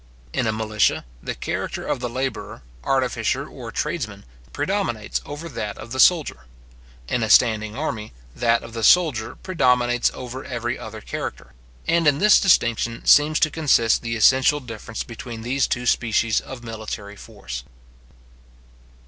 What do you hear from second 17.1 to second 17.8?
force.